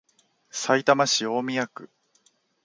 [0.49, 1.91] さいたま市大宮区